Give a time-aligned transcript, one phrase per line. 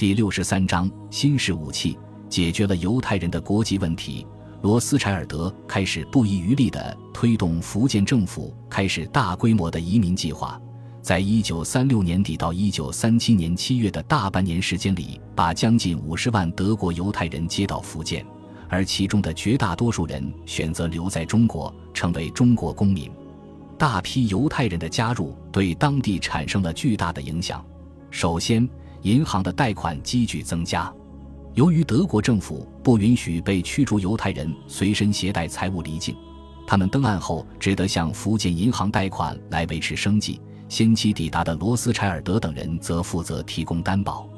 [0.00, 4.26] 第六十三章新式武器解决了犹太人的国籍问题。
[4.62, 10.58] 罗斯柴尔德开始不遗余力地推动福建政府开始大规模的移民计划，
[11.02, 18.24] 在一九三六年底到一九三七年七月的大半年时间里，把将近五十万德国犹太人接到福建，
[18.70, 23.10] 而其中的绝大多数人选择留在中国，成为中国公民。
[23.76, 27.62] 大批犹太人的加入对当地产生了巨大的影响。
[28.10, 28.66] 首先，
[29.02, 30.92] 银行的贷款急剧增加。
[31.54, 36.14] 由于德国政府不允许被驱逐犹太人随身携带财物离境，
[36.66, 40.40] 他们登岸后只得向福建银行贷款来维持生计。
[40.68, 44.28] 先期抵达的罗斯柴尔德等人则负责提供担保。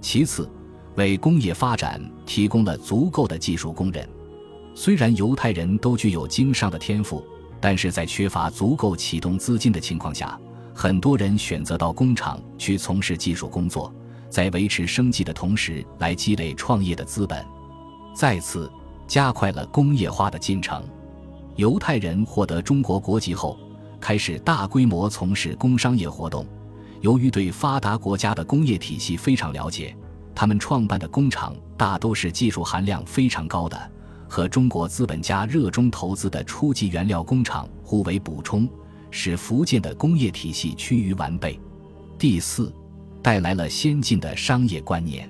[0.00, 0.50] 其次，
[0.96, 4.08] 为工业发展提供了足够的技术工人。
[4.74, 7.22] 虽然犹太人都具有经商的天赋，
[7.60, 10.40] 但是在缺乏足够启动资金的情况下，
[10.72, 13.94] 很多人选择到工厂去从事技术工作。
[14.34, 17.46] 在维持生计的同时，来积累创业的资本，
[18.16, 18.68] 再次
[19.06, 20.82] 加快了工业化的进程。
[21.54, 23.56] 犹太人获得中国国籍后，
[24.00, 26.44] 开始大规模从事工商业活动。
[27.00, 29.96] 由于对发达国家的工业体系非常了解，
[30.34, 33.80] 他们创办的工厂大都是技术含量非常高的，
[34.28, 38.68] 和中国资本家热衷投资的初级原料工厂互为补充，
[39.12, 41.56] 使福建的工业体系趋于完备。
[42.18, 42.74] 第四。
[43.24, 45.26] 带来了先进的商业观念，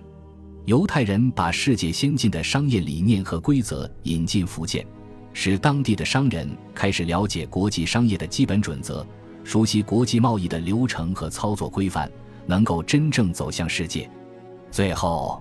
[0.64, 4.84] 犹太人把世界先进的商业理念和规则引进福建，
[5.32, 9.06] 使当地的商人开始了解国际商业的基本准则，
[9.44, 12.10] 熟悉国际贸易的流程和操作规范，
[12.46, 14.10] 能够真正走向世界。
[14.72, 15.40] 最后，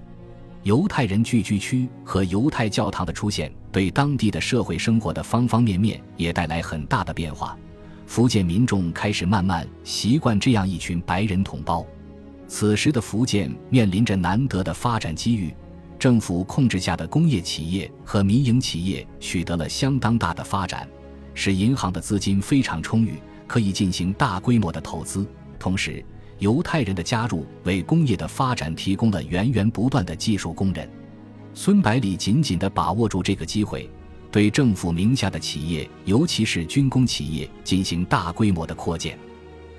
[0.61, 7.57] 犹太人聚居区和犹太教堂的出现，对当地的社会生活的方方面面也带来很大的变化。
[8.05, 11.83] 福建民众开始慢慢习惯这样一群白人同胞。
[12.47, 15.53] 此时的福建面临着难得的发展机遇，
[15.97, 20.87] 政府控制下的工业企业和民营企业取得了相当大的发展，
[21.33, 23.15] 使银行的资金非常充裕，
[23.47, 25.25] 可以进行大规模的投资。
[25.57, 26.03] 同时，
[26.39, 30.87] 犹太人的加入为工业的发展提供了源源不断的技术工人。
[31.53, 33.89] 孙百里紧紧地把握住这个机会，
[34.29, 39.17] 对政府名下的企业，尤其是军工企业进行大规模的扩建。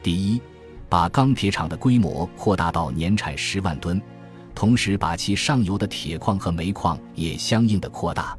[0.02, 0.40] 第一。
[0.88, 4.00] 把钢铁厂的规模扩大到年产十万吨，
[4.54, 8.36] 同时把其上游的铁矿和煤矿也相应的扩大。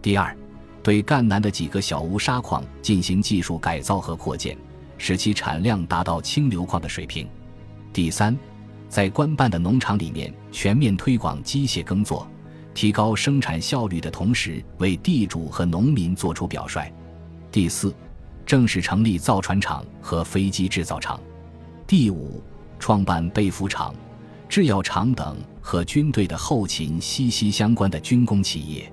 [0.00, 0.34] 第二，
[0.82, 4.56] 对赣南的几个小钨砂矿进行技术改造和扩建，
[4.96, 7.28] 使其产量达到清流矿的水平。
[7.92, 8.34] 第三，
[8.88, 12.26] 在官办的农场里面全面推广机械耕作，
[12.72, 16.90] 提高生产效率的同时，为地主和农民做出表率。
[17.52, 17.94] 第四，
[18.46, 21.20] 正式成立造船厂和飞机制造厂。
[21.90, 22.40] 第五，
[22.78, 23.92] 创办被服厂、
[24.48, 28.92] 制药厂等和军队的后勤息息相关的军工企业。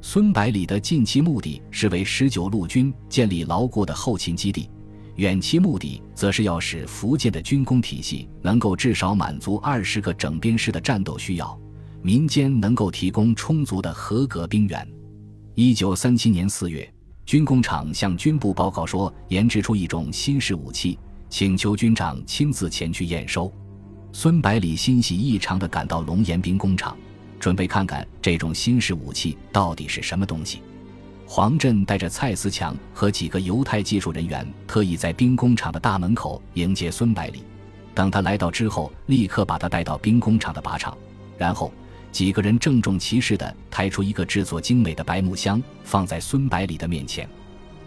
[0.00, 4.70] 孙百里的近期目的是为十九路军建立牢固的后勤基地，
[5.16, 11.60] 远期目的则是要使福建的军工体系能够至少满足二十个整编师的战斗需要，
[12.00, 14.88] 民间能够提供充足的合格兵员。
[15.56, 16.90] 一九三七年四月，
[17.26, 20.98] 军工厂向军部报告说，研制出一种新式武器。
[21.30, 23.50] 请求军长亲自前去验收。
[24.12, 26.96] 孙百里欣喜异常地赶到龙岩兵工厂，
[27.38, 30.60] 准备看看这种新式武器到底是什么东西。
[31.24, 37.44] 黄振带着蔡思强和几个犹太技术人员，特意在兵工厂的大门口迎接孙百里。
[37.94, 40.98] 等他来到之后，立刻把他带到兵工厂的靶场，
[41.38, 41.72] 然后
[42.10, 47.28] 几个人郑重其事地抬出一个制作精美的白木箱，放在孙百里的面前。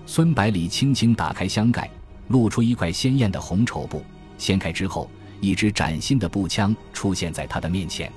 [0.06, 1.90] 孙百里轻轻打开箱盖。
[2.34, 4.04] 露出一块鲜艳的红绸布，
[4.40, 5.08] 掀开之后，
[5.40, 8.12] 一支崭新的步枪出现在他的面前。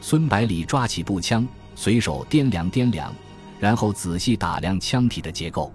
[0.00, 3.12] 孙百里抓起步枪，随手掂量掂量，
[3.58, 5.72] 然后仔细打量枪体的结构。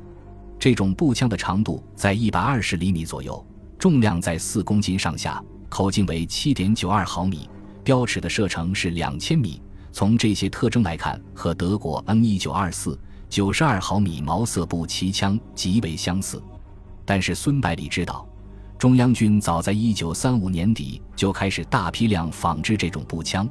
[0.57, 3.45] 这种步枪的长度在一百二十厘米左右，
[3.77, 7.49] 重量在四公斤上下，口径为七点九二毫米，
[7.83, 9.61] 标尺的射程是两千米。
[9.91, 12.97] 从这些特征来看，和德国 N 一九二四
[13.29, 16.41] 九十二毫米毛瑟步骑枪极为相似。
[17.05, 18.27] 但是孙百里知道，
[18.77, 23.47] 中央军早在一九三五年底就开始大批量仿制这种步枪，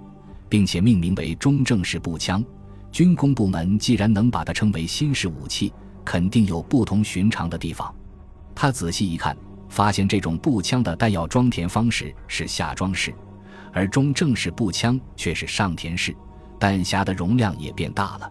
[0.49, 2.45] 并且命名为中正式步枪。
[2.91, 5.73] 军工部门既然能把它称为新式武器，
[6.05, 7.95] 肯定有不同寻常的地方。
[8.55, 9.35] 他仔细一看，
[9.69, 13.15] 发现这种步枪的弹药装填方式是下装式，
[13.73, 16.15] 而中正式步枪却是上填式，
[16.59, 18.31] 弹匣的容量也变大了。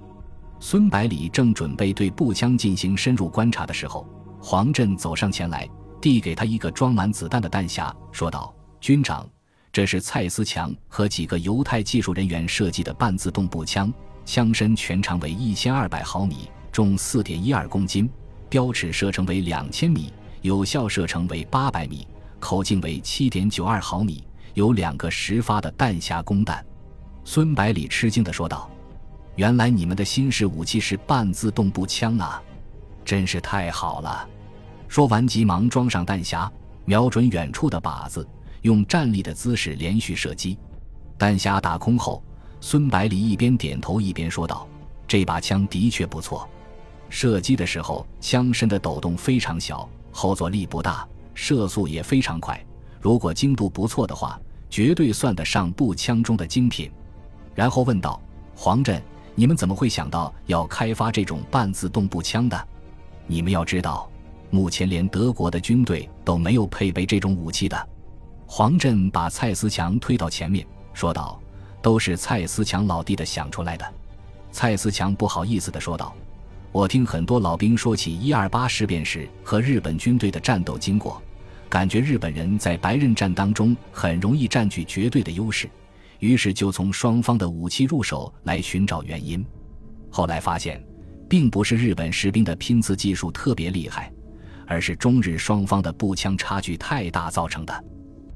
[0.59, 4.07] 孙百里正准备对步枪进行深入观察的时候。
[4.41, 5.69] 黄振走上前来，
[6.01, 9.29] 递给他一个装满子弹的弹匣，说道：“军长，
[9.71, 13.93] 这是蔡思强和几个犹太技术人员设计的半自动步枪，
[14.25, 18.09] 枪身全长为一千二百毫米，重四点一二公斤，
[18.49, 20.11] 标尺射程为两千米，
[20.41, 22.07] 有效射程为八百米，
[22.39, 24.23] 口径为七点九二毫米，
[24.55, 26.65] 有两个十发的弹匣供弹。
[27.23, 28.67] 孙百里吃惊地说道
[29.37, 32.41] ：“原来你们的新式武器是半自动步枪啊，
[33.03, 34.27] 真是太好了！”
[34.87, 36.49] 说完，急忙装上弹匣，
[36.85, 38.27] 瞄准远处的靶子。
[38.61, 40.55] 用站立的姿势连续射击，
[41.17, 42.23] 弹匣打空后，
[42.59, 44.67] 孙百里一边点头一边说道
[45.07, 46.47] ：“这把枪的确不错。
[47.09, 52.63] 射击的时候，枪身的抖动非常小，后坐力不大，射速也非常快。
[52.99, 54.39] 如果精度不错的话，
[54.69, 56.91] 绝对算得上步枪中的精品。”
[57.55, 58.21] 然后问道
[58.55, 59.01] ：“黄震，
[59.33, 62.67] 你们怎么会想到要开发这种半自动步枪的？
[63.31, 64.11] 你们要知道，
[64.49, 67.87] 目前连德国的军队都没有配备这种武器的。”
[68.45, 71.41] 黄振把蔡思强推到前面，说道
[71.81, 73.93] ：“都是蔡思强老弟的想出来的。”
[74.51, 76.13] 蔡思强不好意思地说道
[76.73, 81.21] ：“我听很多老兵说起一二八事变时和日本军队的战斗经过，
[81.69, 85.69] 感觉日本人在白刃战当中很容易占据绝对的优势，
[86.19, 89.45] 于是就从双方的武器入手来寻找原因。
[90.09, 90.83] 后来发现，
[91.31, 94.11] 并不是日本士兵的拼刺技术特别厉害，
[94.67, 97.85] 而是中日双方的步枪差距太大造成的。”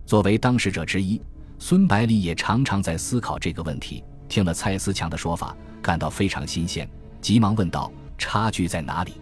[0.07, 1.21] 作为当事者之一，
[1.59, 4.01] 孙百里也常常在思考这个问题。
[4.29, 6.89] 听了蔡思强的说法，感到非常新鲜，
[7.19, 9.15] 急忙问道：“差距在哪里？”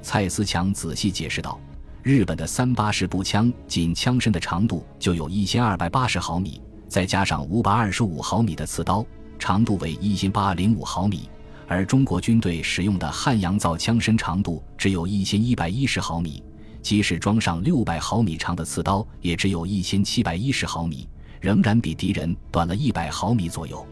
[0.00, 1.58] 蔡思强仔细解释道
[2.04, 9.04] ：“日本的三八式步枪，仅枪身的长度就有一千二百八十毫米，再加上五百二十五毫米的刺刀，
[9.40, 11.28] 长度为一千八零五毫米；
[11.68, 16.42] 而中国军队使用的汉阳造枪身长度只有一千一百一十毫米。”
[16.80, 21.06] 即使装上六百毫米长的刺刀，也只有一千七百一十毫米，
[21.40, 23.84] 仍然比敌人短了一百毫米左右，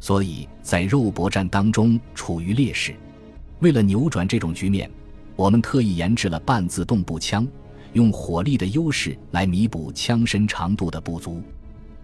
[0.00, 2.94] 所以在肉搏战当中处于劣势。
[3.60, 4.90] 为了扭转这种局面，
[5.36, 7.46] 我们特意研制了半自动步枪，
[7.92, 11.40] 用火力的优势来弥补枪身长度的不足。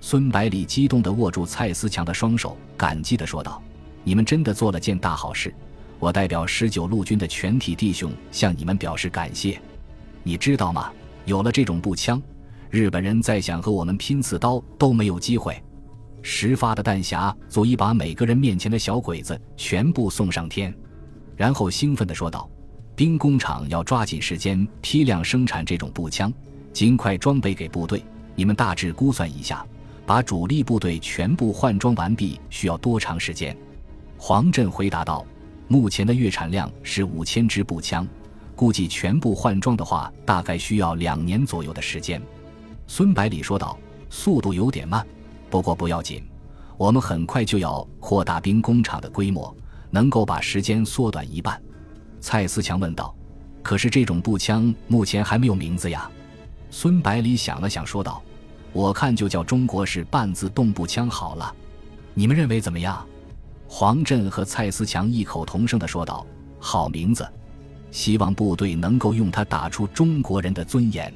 [0.00, 3.61] 孙百里激动地握住蔡思强的双手，感激地说道
[4.04, 5.54] ：“你们真的做了件大好事，
[5.99, 9.60] 我代表十九路军的全体弟兄向你们表示感谢。”
[10.25, 10.93] 你知道吗？
[11.25, 12.20] 有了这种步枪，
[12.70, 15.60] 日本人再想和我们拼刺刀都没有机会。
[16.22, 20.72] 十发的弹匣足以把每个人面前的小鬼子全部送上天。
[21.37, 22.48] 然后兴奋地说道
[22.94, 26.32] ：“兵工厂要抓紧时间批量生产这种步枪，
[26.72, 28.05] 尽快装备给部队。
[28.37, 29.66] 你们大致估算一下，
[30.06, 33.56] 把主力部队全部换装完毕需要多长时间？”
[34.24, 35.26] 黄振回答道
[35.66, 38.06] ：“目前的月产量是五千支步枪。”
[38.54, 42.22] 估计全部换装的话，大概需要两年左右的时间。”
[42.86, 43.76] 孙百里说道
[44.08, 45.04] ，“速度有点慢，
[45.50, 46.22] 不过不要紧，
[46.76, 49.52] 我们很快就要扩大兵工厂的规模，
[49.90, 51.60] 能够把时间缩短一半。”
[52.22, 53.12] 蔡思强问道
[53.60, 56.08] ，“可是这种步枪目前还没有名字呀？”
[56.70, 58.22] 孙百里想了想说道
[58.72, 61.52] ，“我看就叫中国式半自动步枪好了，
[62.14, 63.04] 你们认为怎么样？”
[63.74, 66.26] 黄振和蔡思强异口同声地说道
[66.60, 67.26] ：“好名字。”
[67.90, 71.10] 希望部队能够用它打出中国人的尊严。